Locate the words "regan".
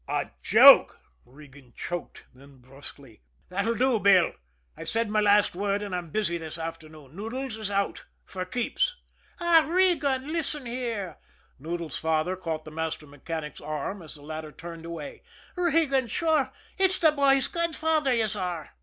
1.27-1.73, 9.69-10.29, 15.55-16.07